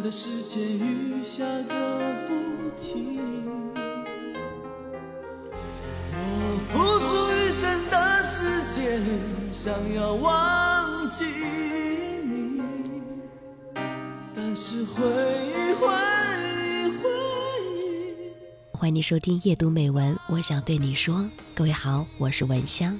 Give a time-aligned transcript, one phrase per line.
[0.00, 3.18] 的世界雨下个不停。
[6.12, 9.02] 我付出一生的时间，
[9.52, 11.24] 想要忘记
[12.24, 12.62] 你，
[14.34, 15.86] 但是回忆回
[16.38, 17.10] 忆回
[17.66, 18.32] 忆。
[18.72, 22.98] 欢迎收听夜读美文，我想对你说，各位好，我是文香。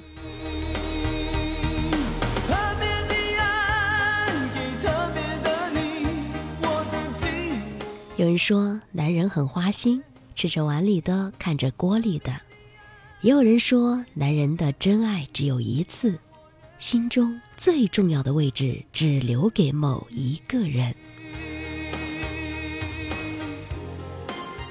[8.21, 10.03] 有人说男人很花心，
[10.35, 12.31] 吃着碗里的，看着锅里的；
[13.21, 16.19] 也有人说男人的真爱只有一次，
[16.77, 20.93] 心中最重要的位置只留给某一个人。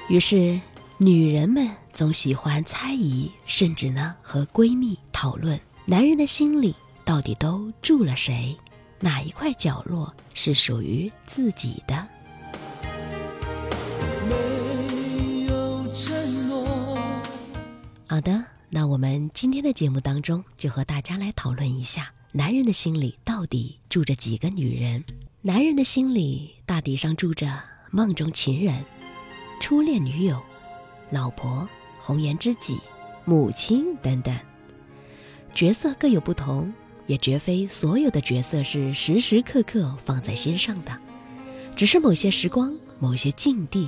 [0.07, 0.57] 于是，
[0.97, 8.55] 女人们总喜欢猜疑，甚至呢和闺蜜讨论男人的心里到底都住了谁，
[9.01, 12.07] 哪一块角落是属于自己的。
[18.11, 25.01] 好的，那我们今天的节目当中就和大家来讨论一下，男人的心里到底住着几个女人？
[25.39, 27.57] 男人的心里大抵上住着
[27.89, 28.83] 梦中情人、
[29.61, 30.43] 初恋女友、
[31.09, 31.65] 老婆、
[32.01, 32.81] 红颜知己、
[33.23, 34.37] 母亲等等，
[35.53, 36.73] 角色各有不同，
[37.07, 40.99] 也绝非所有的角色是时时刻刻放在心上的，
[41.77, 43.87] 只是某些时光、某些境地，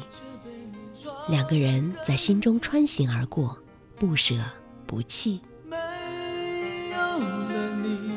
[1.27, 3.59] 两个人在心中穿行而过。
[3.97, 4.35] 不舍
[4.85, 5.39] 不弃。
[5.65, 5.75] 没
[6.91, 8.09] 有了你，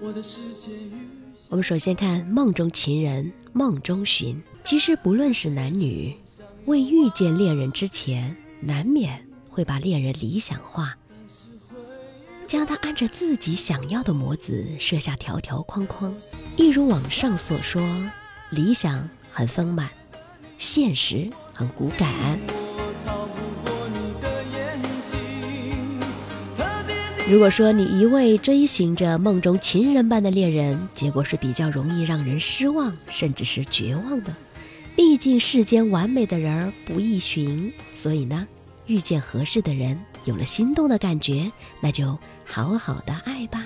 [0.00, 4.42] 我的世界雨下我们首先看梦中情人梦中寻。
[4.64, 6.16] 其实不论是男女，
[6.66, 10.96] 未遇见恋人之前，难免会把恋人理想化，
[12.46, 16.14] 将他按着自己想要的模子设下条条框框。
[16.56, 17.82] 一如网上所说，
[18.50, 19.90] 理想很丰满，
[20.56, 22.38] 现实很骨感。
[27.32, 34.36] 如果说你一味追寻着梦中情人般的恋人，结果是比较容易让人失望，甚至是绝望的。
[34.94, 38.46] 毕竟世间完美的人不易寻，所以呢，
[38.86, 41.50] 遇见合适的人，有了心动的感觉，
[41.80, 43.64] 那就好好的爱吧。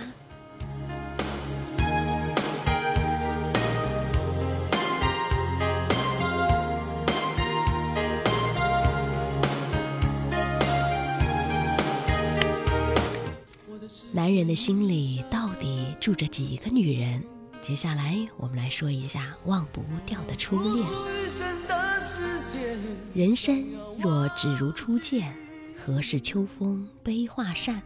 [14.16, 17.22] 男人的心里到底住着几个女人？
[17.60, 20.86] 接下来我们来说一下忘不掉的初恋。
[23.12, 23.62] 人生
[23.98, 25.36] 若只如初见，
[25.76, 27.82] 何事秋风悲画扇？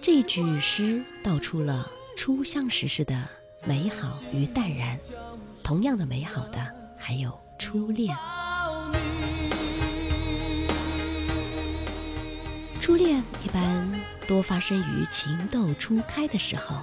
[0.00, 3.20] 这句诗道出了初相识时的
[3.66, 4.96] 美好与淡然，
[5.64, 8.16] 同样的美好的还有初恋。
[12.80, 13.90] 初恋一般
[14.26, 16.76] 多发生于情窦初开的时候，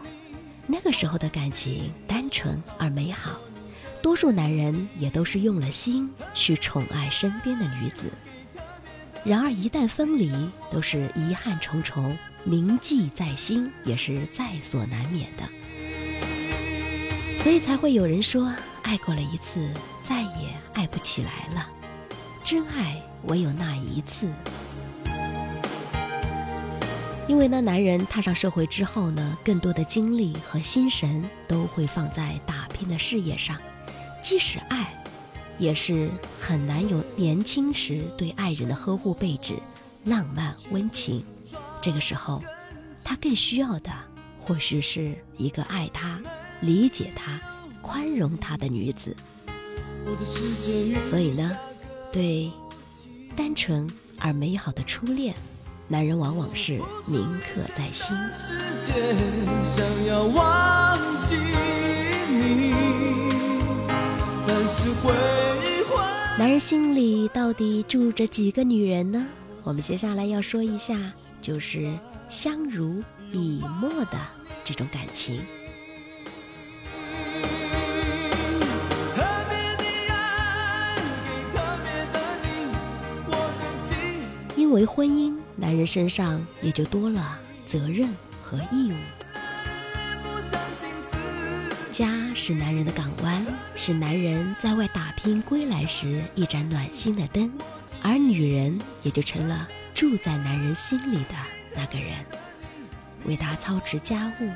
[0.67, 3.31] 那个时候的感情单纯而美好，
[4.01, 8.11] 多数男人也都是用了心去宠爱身边的女子。
[9.23, 10.31] 然而一旦分离，
[10.69, 15.43] 都是遗憾重重，铭记在心，也是在所难免的。
[17.37, 18.51] 所以才会有人说，
[18.83, 19.69] 爱过了一次，
[20.03, 21.69] 再也爱不起来了。
[22.43, 24.31] 真爱唯有那一次。
[27.27, 33.57] 因为呢，男人踏上社会之后呢，更多的精力和心神都会放在打拼的事业上，
[34.21, 34.93] 即使爱，
[35.57, 39.55] 也是很难有年轻时对爱人的呵护备至、
[40.03, 41.23] 浪漫温情。
[41.81, 42.43] 这个时候，
[43.03, 43.91] 他更需要的
[44.39, 46.21] 或许是一个爱他、
[46.59, 47.39] 理解他、
[47.81, 49.15] 宽容他的女子。
[51.09, 51.57] 所以呢，
[52.11, 52.51] 对
[53.35, 53.89] 单纯
[54.19, 55.33] 而美好的初恋，
[55.91, 58.15] 男人往往是铭刻在心。
[58.31, 58.93] 世界
[59.65, 61.35] 想要忘记
[62.29, 62.73] 你，
[64.47, 65.11] 但是回
[65.65, 66.01] 忆回
[66.39, 69.27] 男人心里到底住着几个女人呢？
[69.63, 70.97] 我们接下来要说一下，
[71.41, 71.93] 就是
[72.29, 73.03] 相濡
[73.33, 74.17] 以沫的
[74.63, 75.45] 这种感情。
[84.55, 88.09] 因为婚姻，男人身上也就多了责任
[88.41, 88.95] 和义务。
[91.91, 93.45] 家是男人的港湾，
[93.75, 97.51] 是男人在外打拼归来时一盏暖心的灯，
[98.01, 101.35] 而女人也就成了住在男人心里的
[101.75, 102.25] 那个人，
[103.25, 104.49] 为他操持家务，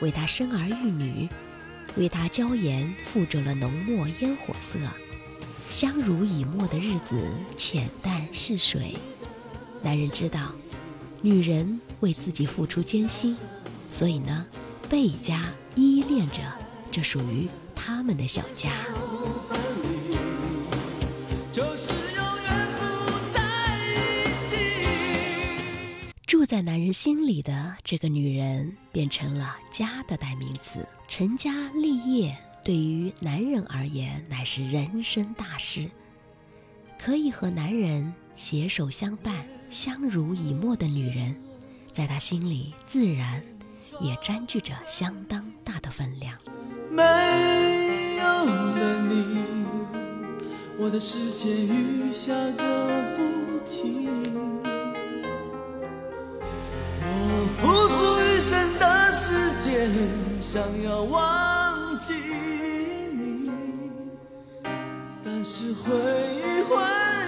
[0.00, 1.28] 为他生儿育女，
[1.96, 4.78] 为他娇颜附着了浓墨烟火色。
[5.68, 7.20] 相濡以沫的日子
[7.56, 8.96] 浅淡似水。
[9.86, 10.50] 男人知道，
[11.22, 13.38] 女人为自己付出艰辛，
[13.88, 14.44] 所以呢，
[14.90, 15.44] 倍加
[15.76, 16.42] 依恋着
[16.90, 18.72] 这属于他们的小家。
[26.26, 30.84] 住在男人心里的这个女人，变成了家的代名词。
[31.06, 35.88] 成家立业对于男人而言，乃是人生大事。
[36.98, 39.34] 可以和男人携手相伴、
[39.70, 41.34] 相濡以沫的女人，
[41.90, 43.42] 在他心里自然
[43.98, 46.38] 也占据着相当大的分量。
[46.90, 47.02] 没
[48.16, 49.66] 有了你，
[50.78, 54.06] 我的世界雨下个不停。
[57.02, 59.90] 我付出一生的时间，
[60.42, 62.12] 想要忘记
[63.12, 63.50] 你，
[65.24, 65.90] 但是回
[66.36, 67.25] 忆回。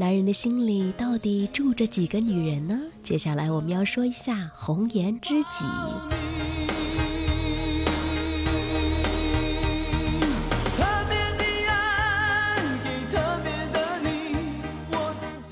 [0.00, 2.80] 男人的心里到底住着几个女人呢？
[3.02, 5.66] 接下来我们要说一下红颜知己。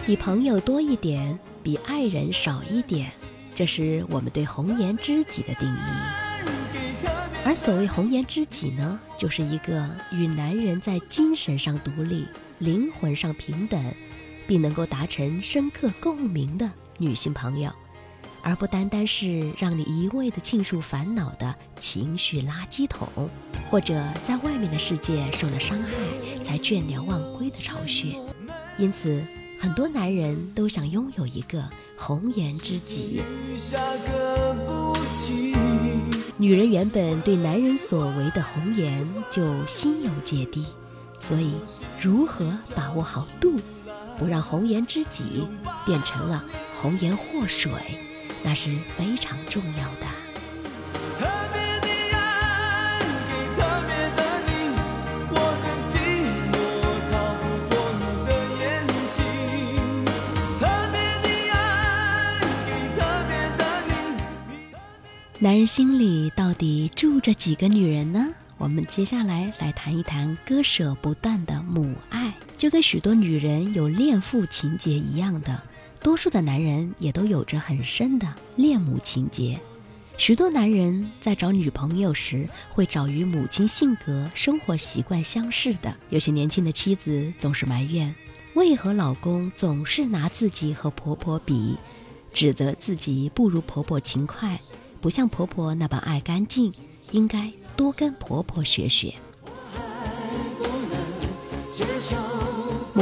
[0.07, 1.39] 比朋友多一点。
[1.63, 3.13] 比爱人少一点，
[3.55, 5.79] 这是我们对红颜知己的定义。
[7.45, 12.27] 而所谓红颜知己呢，就是一个与男人在精神上独立、
[12.59, 13.85] 灵魂上平等，
[14.49, 17.71] 并能够达成深刻共鸣的女性朋友，
[18.43, 23.07] 而不单单是让你一味的倾诉烦恼的情绪垃圾桶，
[23.71, 28.17] 或者在外面的世界受了伤害才倦鸟忘归的巢穴。
[28.77, 29.23] 因此。
[29.61, 33.21] 很多男人都想拥有一个红颜知己。
[36.37, 40.65] 女人原本对男人所为的红颜就心有芥蒂，
[41.19, 41.55] 所以
[42.01, 43.57] 如何把握好度，
[44.19, 45.49] 不让红颜知己
[45.87, 46.43] 变成了
[46.75, 47.71] 红颜祸水，
[48.43, 50.07] 那是非常重要的。
[65.41, 68.27] 男人心里到底住着几个女人呢？
[68.57, 72.18] 我们接下来来谈一谈割舍不断的母爱。
[72.59, 75.63] 就跟许多女人有恋父情节一样的，
[76.03, 78.27] 多数的男人也都有着很深的
[78.57, 79.59] 恋母情节。
[80.17, 85.97] 许多男人在找女朋友时，会找与母亲性格、生活习惯相似的。
[86.11, 88.13] 有些年轻的妻子总是埋怨，
[88.55, 91.77] 为何老公总是拿自己和婆婆比，
[92.33, 94.59] 指责自己不如婆婆勤快。
[95.01, 96.73] 不像婆婆那般爱干净，
[97.13, 99.15] 应该多跟婆婆学学。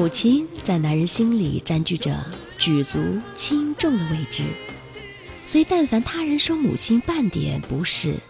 [0.06, 2.16] 母亲在男人心里占据着
[2.58, 4.44] 举足轻重的位置，
[5.44, 8.20] 所以但凡他人说母亲半点不是，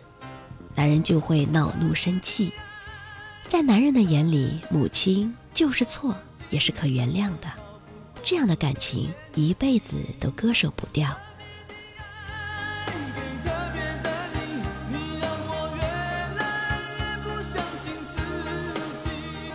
[0.74, 2.50] 男人就会恼怒生气。
[3.46, 6.16] 在男人的眼里，母亲就是错，
[6.48, 7.52] 也是可原谅的。
[8.22, 11.14] 这样的感情一辈子都割舍不掉。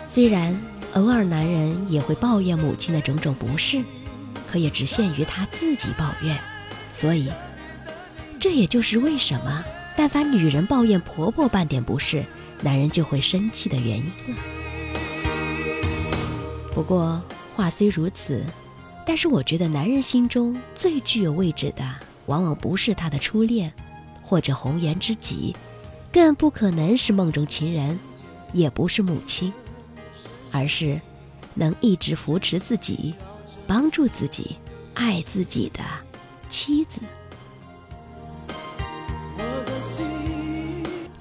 [0.05, 0.55] 虽然
[0.93, 3.81] 偶尔男人也会抱怨母亲的种种不是，
[4.51, 6.37] 可也只限于他自己抱怨，
[6.91, 7.31] 所以
[8.39, 9.63] 这也就是为什么
[9.95, 12.25] 但凡女人抱怨婆婆半点不是，
[12.61, 14.41] 男人就会生气的原因了。
[16.73, 17.21] 不过
[17.55, 18.45] 话虽如此，
[19.05, 21.83] 但是我觉得男人心中最具有位置的，
[22.25, 23.71] 往往不是他的初恋，
[24.21, 25.55] 或者红颜知己，
[26.11, 27.97] 更不可能是梦中情人，
[28.51, 29.53] 也不是母亲。
[30.51, 30.99] 而是
[31.53, 33.13] 能一直扶持自己、
[33.65, 34.55] 帮助自己、
[34.93, 35.79] 爱自己的
[36.49, 37.01] 妻子。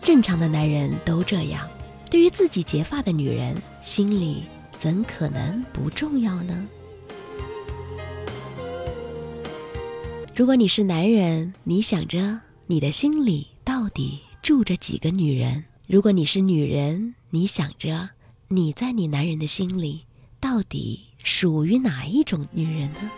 [0.03, 1.69] 正常的男人都这样，
[2.11, 4.45] 对于自己结发的女人，心里
[4.77, 6.69] 怎可能不重要呢？
[10.35, 15.65] 如果你是男人，你想着你的心里到底住着几个女人？
[15.87, 18.11] 如果你是女人，你想着。
[18.53, 20.07] 你在你男人的心里，
[20.41, 23.09] 到底属于哪一种女人呢？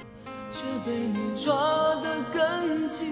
[0.50, 1.54] 却被你抓
[2.02, 3.08] 得更紧。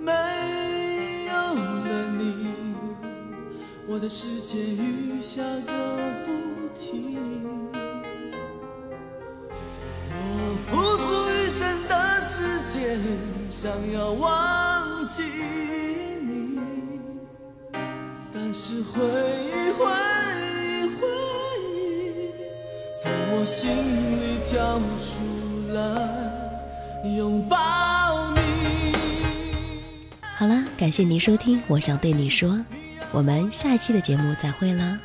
[0.00, 0.12] 没
[1.26, 2.46] 有了你，
[3.88, 5.72] 我的世界雨下个
[6.24, 7.18] 不停。
[10.12, 13.00] 我付出一生的时间，
[13.50, 15.24] 想要忘记。
[18.82, 19.84] 回忆，回
[20.40, 21.06] 忆，回
[21.74, 22.30] 忆，
[23.02, 23.70] 从我心
[24.20, 25.08] 里跳出
[25.72, 25.78] 来，
[27.16, 27.56] 拥抱
[28.34, 28.92] 你。
[30.36, 32.58] 好了，感谢您收听，我想对你说，
[33.12, 34.98] 我们下一期的节目再会了。